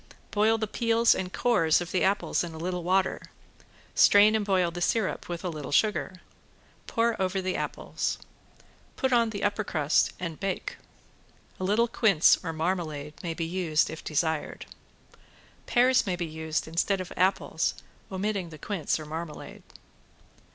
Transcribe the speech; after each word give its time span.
Boil 0.31 0.57
the 0.57 0.65
peels 0.65 1.13
and 1.13 1.31
cores 1.31 1.79
of 1.79 1.91
the 1.91 2.03
apples 2.03 2.43
in 2.43 2.55
a 2.55 2.57
little 2.57 2.81
water, 2.83 3.21
strain 3.93 4.33
and 4.35 4.43
boil 4.43 4.71
the 4.71 4.81
syrup 4.81 5.29
with 5.29 5.43
a 5.43 5.49
little 5.49 5.71
sugar. 5.71 6.21
Pour 6.87 7.15
over 7.21 7.39
the 7.39 7.55
apples. 7.55 8.17
Put 8.95 9.13
on 9.13 9.29
the 9.29 9.43
upper 9.43 9.63
crust 9.63 10.13
and 10.19 10.39
bake. 10.39 10.77
A 11.59 11.63
little 11.63 11.87
quince 11.87 12.39
or 12.43 12.51
marmalade 12.51 13.13
may 13.21 13.35
be 13.35 13.45
used, 13.45 13.91
if 13.91 14.03
desired. 14.03 14.65
Pears 15.67 16.07
may 16.07 16.15
be 16.15 16.25
used 16.25 16.67
instead 16.67 16.99
of 16.99 17.13
apples, 17.15 17.75
omitting 18.11 18.49
the 18.49 18.57
quince 18.57 18.99
or 18.99 19.05
marmalade. 19.05 19.61